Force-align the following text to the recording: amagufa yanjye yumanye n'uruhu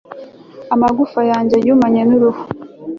amagufa 0.73 1.21
yanjye 1.31 1.57
yumanye 1.65 2.01
n'uruhu 2.07 2.41